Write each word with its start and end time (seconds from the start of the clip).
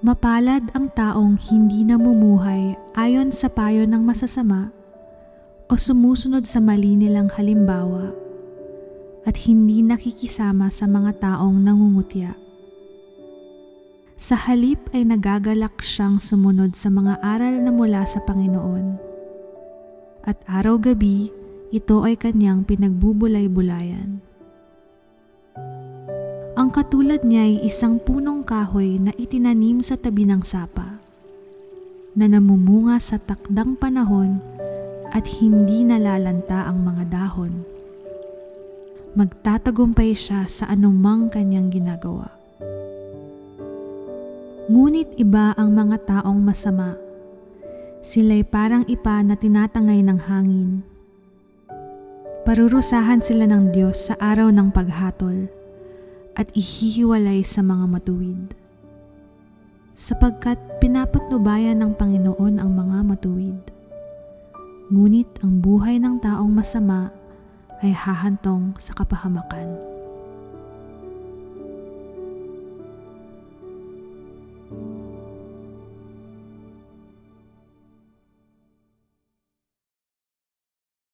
Mapalad 0.00 0.64
ang 0.72 0.88
taong 0.96 1.36
hindi 1.52 1.84
namumuhay 1.84 2.72
ayon 2.96 3.28
sa 3.28 3.52
payo 3.52 3.84
ng 3.84 4.00
masasama 4.00 4.72
o 5.68 5.76
sumusunod 5.76 6.48
sa 6.48 6.56
mali 6.56 6.96
nilang 6.96 7.28
halimbawa 7.28 8.08
at 9.28 9.36
hindi 9.44 9.84
nakikisama 9.84 10.72
sa 10.72 10.88
mga 10.88 11.20
taong 11.20 11.60
nangungutya. 11.60 12.32
Sa 14.16 14.40
halip 14.40 14.88
ay 14.96 15.04
nagagalak 15.04 15.84
siyang 15.84 16.16
sumunod 16.16 16.72
sa 16.72 16.88
mga 16.88 17.20
aral 17.20 17.60
na 17.60 17.68
mula 17.68 18.00
sa 18.08 18.24
Panginoon. 18.24 18.96
At 20.24 20.40
araw-gabi, 20.48 21.28
ito 21.76 22.08
ay 22.08 22.16
kanyang 22.16 22.64
pinagbubulay-bulayan. 22.64 24.29
Ang 26.60 26.68
katulad 26.68 27.24
niya 27.24 27.48
ay 27.48 27.72
isang 27.72 27.96
punong 27.96 28.44
kahoy 28.44 29.00
na 29.00 29.16
itinanim 29.16 29.80
sa 29.80 29.96
tabi 29.96 30.28
ng 30.28 30.44
sapa, 30.44 31.00
na 32.12 32.28
namumunga 32.28 33.00
sa 33.00 33.16
takdang 33.16 33.80
panahon 33.80 34.44
at 35.08 35.24
hindi 35.40 35.88
nalalanta 35.88 36.68
ang 36.68 36.84
mga 36.84 37.08
dahon. 37.08 37.64
Magtatagumpay 39.16 40.12
siya 40.12 40.44
sa 40.52 40.68
anumang 40.68 41.32
kanyang 41.32 41.72
ginagawa. 41.72 42.28
Ngunit 44.68 45.16
iba 45.16 45.56
ang 45.56 45.72
mga 45.72 45.96
taong 46.04 46.44
masama. 46.44 46.92
Sila'y 48.04 48.44
parang 48.44 48.84
ipa 48.84 49.24
na 49.24 49.32
tinatangay 49.32 50.04
ng 50.04 50.28
hangin. 50.28 50.84
Parurusahan 52.44 53.24
sila 53.24 53.48
ng 53.48 53.72
Diyos 53.72 54.12
sa 54.12 54.14
araw 54.20 54.52
ng 54.52 54.68
paghatol 54.76 55.59
at 56.38 56.48
ihihiwalay 56.54 57.42
sa 57.42 57.60
mga 57.64 57.84
matuwid. 57.90 58.54
Sapagkat 59.98 60.56
pinapatnubayan 60.80 61.82
ng 61.82 61.92
Panginoon 61.98 62.56
ang 62.62 62.70
mga 62.72 62.98
matuwid. 63.04 63.60
Ngunit 64.90 65.28
ang 65.42 65.60
buhay 65.60 65.98
ng 65.98 66.22
taong 66.22 66.50
masama 66.50 67.12
ay 67.82 67.92
hahantong 67.92 68.74
sa 68.80 68.96
kapahamakan. 68.96 69.89